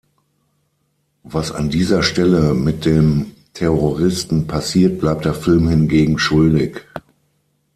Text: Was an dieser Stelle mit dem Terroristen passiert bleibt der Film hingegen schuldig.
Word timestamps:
Was 1.21 1.51
an 1.51 1.69
dieser 1.69 2.01
Stelle 2.01 2.55
mit 2.55 2.85
dem 2.85 3.35
Terroristen 3.53 4.47
passiert 4.47 4.99
bleibt 4.99 5.25
der 5.25 5.35
Film 5.35 5.67
hingegen 5.69 6.17
schuldig. 6.17 6.81